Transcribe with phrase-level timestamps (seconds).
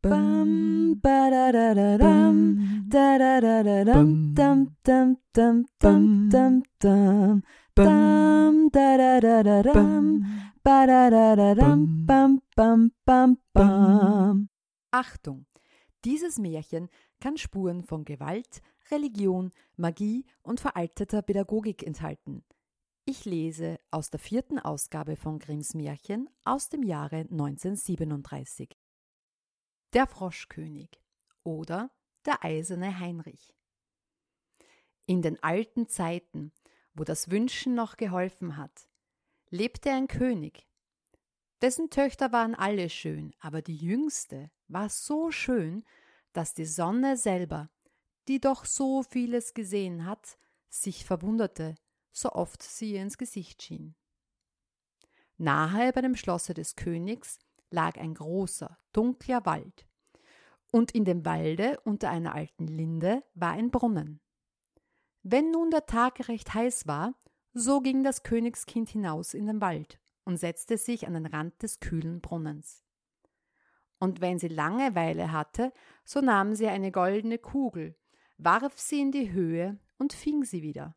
[0.00, 2.56] Bam, ba da da da dam,
[2.88, 7.42] da da da da dam, dam dam dam dam dam dam,
[7.74, 10.22] dam da da da da dam,
[10.62, 14.48] ba da da da dam, bam bam bam bam.
[14.92, 15.46] Achtung!
[16.04, 16.88] Dieses Märchen
[17.18, 18.62] kann Spuren von Gewalt,
[18.92, 22.44] Religion, Magie und veralteter Pädagogik enthalten.
[23.04, 28.78] Ich lese aus der vierten Ausgabe von Grimms Märchen aus dem Jahre 1937.
[29.94, 31.00] Der Froschkönig
[31.44, 31.90] oder
[32.26, 33.54] der eiserne Heinrich.
[35.06, 36.52] In den alten Zeiten,
[36.92, 38.90] wo das Wünschen noch geholfen hat,
[39.48, 40.68] lebte ein König.
[41.62, 45.84] Dessen Töchter waren alle schön, aber die jüngste war so schön,
[46.34, 47.70] dass die Sonne selber,
[48.28, 50.36] die doch so vieles gesehen hat,
[50.68, 51.76] sich verwunderte,
[52.12, 53.96] so oft sie ihr ins Gesicht schien.
[55.38, 57.38] Nahe bei dem Schlosse des Königs
[57.70, 59.86] lag ein großer, dunkler Wald.
[60.70, 64.20] Und in dem Walde unter einer alten Linde war ein Brunnen.
[65.22, 67.14] Wenn nun der Tag recht heiß war,
[67.52, 71.80] so ging das Königskind hinaus in den Wald und setzte sich an den Rand des
[71.80, 72.84] kühlen Brunnens.
[73.98, 75.72] Und wenn sie Langeweile hatte,
[76.04, 77.96] so nahm sie eine goldene Kugel,
[78.36, 80.94] warf sie in die Höhe und fing sie wieder.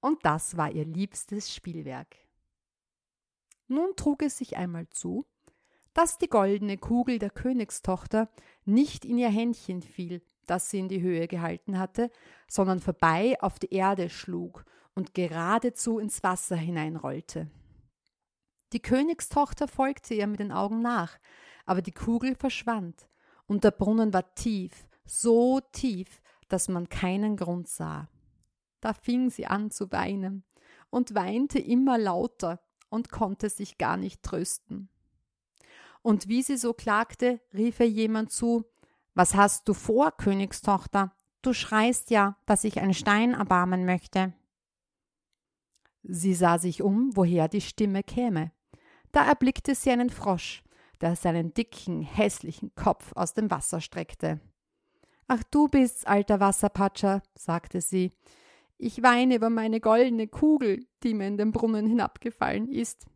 [0.00, 2.16] Und das war ihr liebstes Spielwerk.
[3.68, 5.26] Nun trug es sich einmal zu,
[5.96, 8.28] dass die goldene Kugel der Königstochter
[8.66, 12.10] nicht in ihr Händchen fiel, das sie in die Höhe gehalten hatte,
[12.46, 17.50] sondern vorbei auf die Erde schlug und geradezu ins Wasser hineinrollte.
[18.74, 21.18] Die Königstochter folgte ihr mit den Augen nach,
[21.64, 23.08] aber die Kugel verschwand,
[23.46, 28.06] und der Brunnen war tief, so tief, dass man keinen Grund sah.
[28.82, 30.44] Da fing sie an zu weinen
[30.90, 32.60] und weinte immer lauter
[32.90, 34.90] und konnte sich gar nicht trösten.
[36.06, 38.64] Und wie sie so klagte, rief ihr jemand zu
[39.14, 41.12] Was hast du vor, Königstochter?
[41.42, 44.32] Du schreist ja, dass ich ein Stein erbarmen möchte.
[46.04, 48.52] Sie sah sich um, woher die Stimme käme.
[49.10, 50.62] Da erblickte sie einen Frosch,
[51.00, 54.38] der seinen dicken, hässlichen Kopf aus dem Wasser streckte.
[55.26, 58.12] Ach, du bist's, alter Wasserpatscher, sagte sie.
[58.78, 63.06] Ich weine über meine goldene Kugel, die mir in den Brunnen hinabgefallen ist.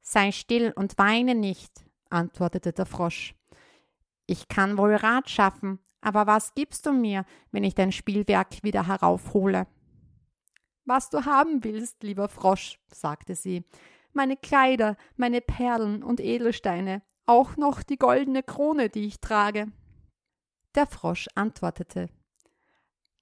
[0.00, 3.34] Sei still und weine nicht, antwortete der Frosch.
[4.26, 8.86] Ich kann wohl Rat schaffen, aber was gibst du mir, wenn ich dein Spielwerk wieder
[8.86, 9.66] heraufhole?
[10.84, 13.64] Was du haben willst, lieber Frosch, sagte sie,
[14.12, 19.70] meine Kleider, meine Perlen und Edelsteine, auch noch die goldene Krone, die ich trage.
[20.74, 22.08] Der Frosch antwortete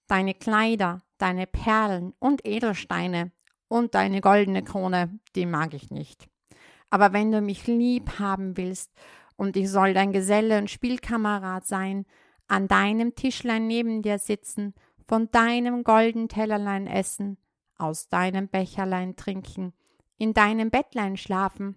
[0.07, 3.33] Deine Kleider, deine Perlen und Edelsteine
[3.69, 6.29] und deine goldene Krone, die mag ich nicht.
[6.91, 8.93] Aber wenn du mich lieb haben willst
[9.37, 12.07] und ich soll dein Geselle und Spielkamerad sein,
[12.49, 14.75] an deinem Tischlein neben dir sitzen,
[15.07, 17.39] von deinem golden Tellerlein essen,
[17.77, 19.73] aus deinem Becherlein trinken,
[20.17, 21.77] in deinem Bettlein schlafen,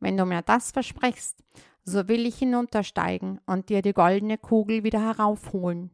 [0.00, 1.42] wenn du mir das versprichst,
[1.84, 5.90] so will ich hinuntersteigen und dir die goldene Kugel wieder heraufholen.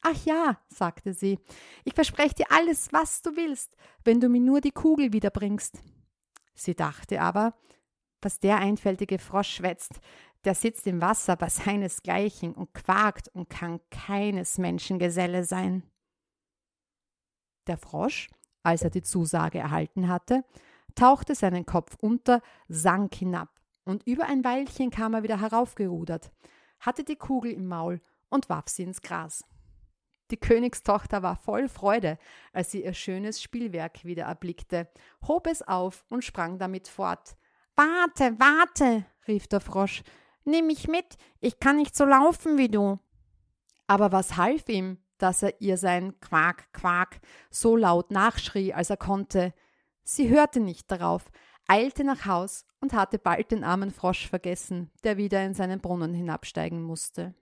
[0.00, 1.38] Ach ja, sagte sie,
[1.84, 5.80] ich verspreche dir alles, was du willst, wenn du mir nur die Kugel wiederbringst.
[6.54, 7.54] Sie dachte aber,
[8.20, 10.00] was der einfältige Frosch schwätzt,
[10.44, 15.82] der sitzt im Wasser bei seinesgleichen und quakt und kann keines Menschen Geselle sein.
[17.66, 18.28] Der Frosch,
[18.62, 20.44] als er die Zusage erhalten hatte,
[20.94, 23.48] tauchte seinen Kopf unter, sank hinab,
[23.84, 26.30] und über ein Weilchen kam er wieder heraufgerudert,
[26.80, 29.44] hatte die Kugel im Maul und warf sie ins Gras.
[30.32, 32.18] Die Königstochter war voll Freude,
[32.54, 34.88] als sie ihr schönes Spielwerk wieder erblickte,
[35.28, 37.36] hob es auf und sprang damit fort.
[37.76, 40.02] Warte, warte, rief der Frosch,
[40.44, 42.98] nimm mich mit, ich kann nicht so laufen wie du.
[43.86, 47.20] Aber was half ihm, dass er ihr sein Quak, Quak
[47.50, 49.52] so laut nachschrie, als er konnte?
[50.02, 51.30] Sie hörte nicht darauf,
[51.68, 56.14] eilte nach Haus und hatte bald den armen Frosch vergessen, der wieder in seinen Brunnen
[56.14, 57.34] hinabsteigen musste.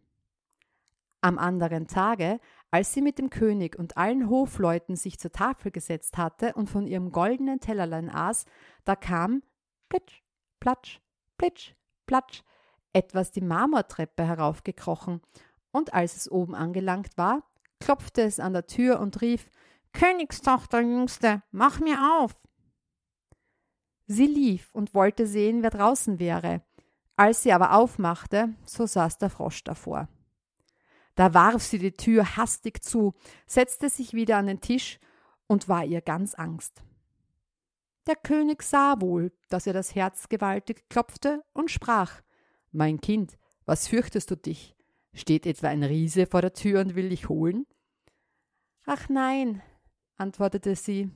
[1.22, 2.40] Am anderen Tage,
[2.70, 6.86] als sie mit dem König und allen Hofleuten sich zur Tafel gesetzt hatte und von
[6.86, 8.46] ihrem goldenen Tellerlein aß,
[8.84, 9.42] da kam
[9.88, 10.22] plitsch,
[10.60, 11.00] platsch,
[11.36, 11.74] plitsch,
[12.06, 12.42] platsch,
[12.92, 15.20] etwas die Marmortreppe heraufgekrochen,
[15.72, 17.44] und als es oben angelangt war,
[17.78, 19.50] klopfte es an der Tür und rief
[19.92, 22.34] Königstochter Jüngste, mach mir auf.
[24.06, 26.62] Sie lief und wollte sehen, wer draußen wäre.
[27.16, 30.08] Als sie aber aufmachte, so saß der Frosch davor.
[31.20, 33.12] Da warf sie die Tür hastig zu,
[33.46, 34.98] setzte sich wieder an den Tisch
[35.48, 36.82] und war ihr ganz Angst.
[38.06, 42.22] Der König sah wohl, dass ihr das Herz gewaltig klopfte und sprach
[42.72, 43.36] Mein Kind,
[43.66, 44.74] Was fürchtest du dich?
[45.12, 47.66] Steht etwa ein Riese vor der Tür und will dich holen?
[48.86, 49.60] Ach nein,
[50.16, 51.10] antwortete sie,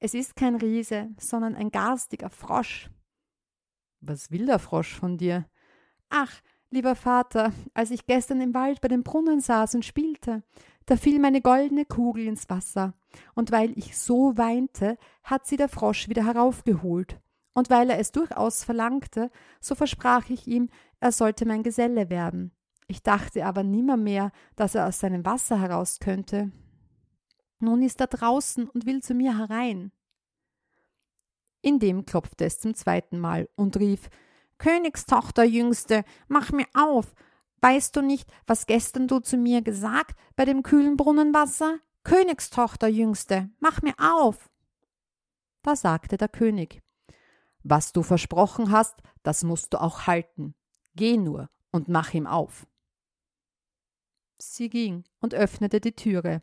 [0.00, 2.90] es ist kein Riese, sondern ein garstiger Frosch.
[4.02, 5.48] Was will der Frosch von dir?
[6.10, 10.42] Ach, lieber Vater, als ich gestern im Wald bei dem Brunnen saß und spielte,
[10.86, 12.94] da fiel meine goldene Kugel ins Wasser,
[13.34, 17.20] und weil ich so weinte, hat sie der Frosch wieder heraufgeholt.
[17.52, 19.30] Und weil er es durchaus verlangte,
[19.60, 20.68] so versprach ich ihm,
[21.00, 22.52] er sollte mein Geselle werden.
[22.86, 26.50] Ich dachte aber nimmermehr, dass er aus seinem Wasser heraus könnte.
[27.58, 29.92] Nun ist er draußen und will zu mir herein.
[31.62, 34.08] Indem klopfte es zum zweiten Mal und rief
[34.60, 37.14] Königstochter Jüngste, mach mir auf.
[37.62, 41.78] Weißt du nicht, was gestern du zu mir gesagt bei dem kühlen Brunnenwasser?
[42.04, 44.50] Königstochter Jüngste, mach mir auf.
[45.62, 46.82] Da sagte der König
[47.62, 50.54] Was du versprochen hast, das musst du auch halten.
[50.94, 52.66] Geh nur und mach ihm auf.
[54.36, 56.42] Sie ging und öffnete die Türe.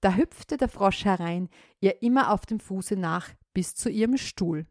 [0.00, 1.48] Da hüpfte der Frosch herein,
[1.78, 4.66] ihr immer auf dem Fuße nach, bis zu ihrem Stuhl.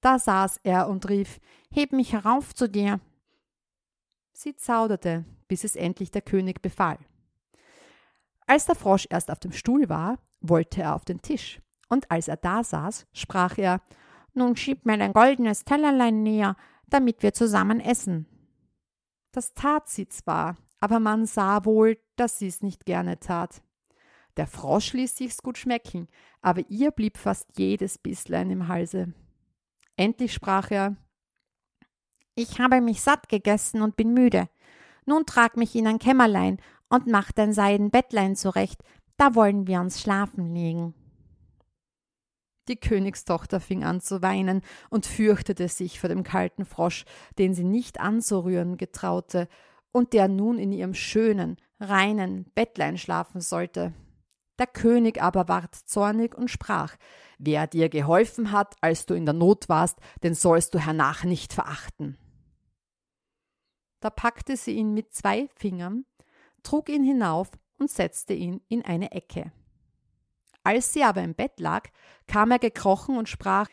[0.00, 3.00] Da saß er und rief Heb mich herauf zu dir.
[4.32, 6.98] Sie zauderte, bis es endlich der König befahl.
[8.46, 12.28] Als der Frosch erst auf dem Stuhl war, wollte er auf den Tisch, und als
[12.28, 13.80] er da saß, sprach er
[14.32, 16.56] Nun schieb mir dein goldenes Tellerlein näher,
[16.88, 18.26] damit wir zusammen essen.
[19.32, 23.62] Das tat sie zwar, aber man sah wohl, dass sie's nicht gerne tat.
[24.36, 26.08] Der Frosch ließ sich's gut schmecken,
[26.40, 29.12] aber ihr blieb fast jedes Bisslein im Halse.
[30.00, 30.96] Endlich sprach er
[32.34, 34.48] Ich habe mich satt gegessen und bin müde.
[35.04, 36.56] Nun trag mich in ein Kämmerlein
[36.88, 38.82] und mach dein Seidenbettlein zurecht,
[39.18, 40.94] da wollen wir uns schlafen legen.
[42.68, 47.04] Die Königstochter fing an zu weinen und fürchtete sich vor dem kalten Frosch,
[47.38, 49.48] den sie nicht anzurühren getraute
[49.92, 53.92] und der nun in ihrem schönen, reinen Bettlein schlafen sollte.
[54.60, 56.94] Der König aber ward zornig und sprach,
[57.38, 61.54] Wer dir geholfen hat, als du in der Not warst, den sollst du hernach nicht
[61.54, 62.18] verachten.
[64.00, 66.04] Da packte sie ihn mit zwei Fingern,
[66.62, 69.50] trug ihn hinauf und setzte ihn in eine Ecke.
[70.62, 71.88] Als sie aber im Bett lag,
[72.26, 73.68] kam er gekrochen und sprach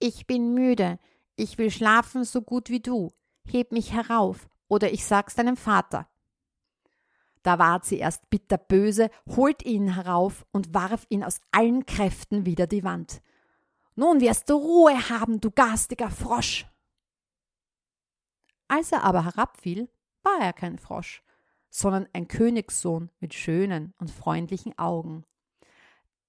[0.00, 0.98] Ich bin müde,
[1.36, 3.12] ich will schlafen so gut wie du,
[3.46, 6.08] heb mich herauf, oder ich sag's deinem Vater.
[7.42, 12.66] Da ward sie erst bitterböse, holt ihn herauf und warf ihn aus allen Kräften wider
[12.66, 13.20] die Wand.
[13.94, 16.66] Nun wirst du Ruhe haben, du garstiger Frosch.
[18.68, 19.90] Als er aber herabfiel,
[20.22, 21.22] war er kein Frosch,
[21.68, 25.24] sondern ein Königssohn mit schönen und freundlichen Augen.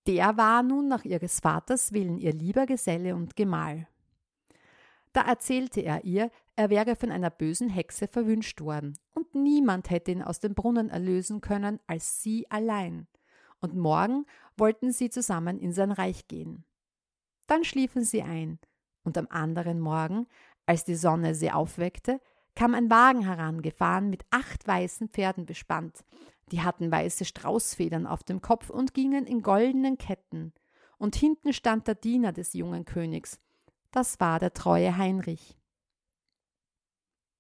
[0.07, 3.88] Der war nun nach ihres Vaters Willen ihr lieber Geselle und Gemahl.
[5.13, 10.12] Da erzählte er ihr, er wäre von einer bösen Hexe verwünscht worden, und niemand hätte
[10.12, 13.08] ihn aus dem Brunnen erlösen können als sie allein.
[13.60, 14.26] Und morgen
[14.58, 16.64] wollten sie zusammen in sein Reich gehen.
[17.48, 18.60] Dann schliefen sie ein,
[19.04, 20.28] und am anderen Morgen,
[20.66, 22.22] als die Sonne sie aufweckte,
[22.56, 26.06] kam ein Wagen herangefahren mit acht weißen Pferden bespannt.
[26.52, 30.54] Die hatten weiße Straußfedern auf dem Kopf und gingen in goldenen Ketten.
[30.98, 33.40] Und hinten stand der Diener des jungen Königs.
[33.92, 35.58] Das war der treue Heinrich.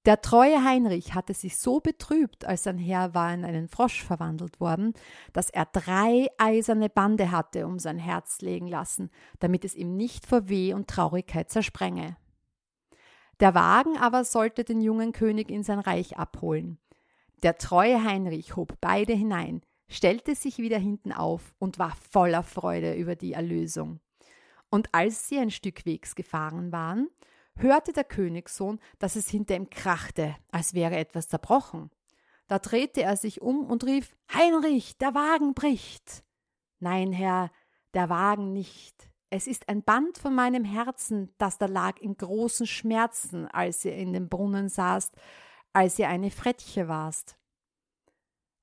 [0.05, 4.59] Der treue Heinrich hatte sich so betrübt, als sein Herr war in einen Frosch verwandelt
[4.59, 4.93] worden,
[5.31, 10.25] dass er drei eiserne Bande hatte um sein Herz legen lassen, damit es ihm nicht
[10.25, 12.17] vor Weh und Traurigkeit zersprenge.
[13.39, 16.79] Der Wagen aber sollte den jungen König in sein Reich abholen.
[17.41, 22.93] Der treue Heinrich hob beide hinein, stellte sich wieder hinten auf und war voller Freude
[22.95, 23.99] über die Erlösung.
[24.69, 27.09] Und als sie ein Stück Wegs gefahren waren,
[27.55, 31.91] hörte der Königssohn, dass es hinter ihm krachte, als wäre etwas zerbrochen.
[32.47, 36.23] Da drehte er sich um und rief Heinrich, der Wagen bricht.
[36.79, 37.51] Nein, Herr,
[37.93, 39.09] der Wagen nicht.
[39.29, 43.95] Es ist ein Band von meinem Herzen, das da lag in großen Schmerzen, als ihr
[43.95, 45.15] in dem Brunnen saßt,
[45.71, 47.37] als ihr eine Frettche warst.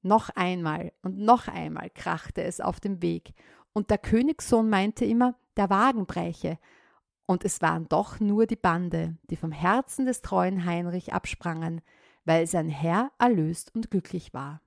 [0.02, 3.34] Noch einmal und noch einmal krachte es auf dem Weg,
[3.72, 6.58] und der Königssohn meinte immer, der Wagen breche,
[7.30, 11.80] und es waren doch nur die Bande, die vom Herzen des treuen Heinrich absprangen,
[12.24, 14.62] weil sein Herr erlöst und glücklich war.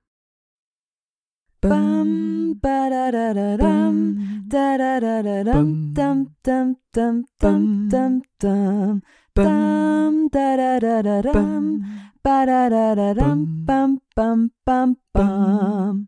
[1.60, 7.88] Bam, ba da da da dam, da da da da dam, dam dam dam dam
[7.90, 9.02] dam dam,
[9.34, 11.84] dam da da da da dam,
[12.22, 16.02] ba da da da dam, bam bam bam bam.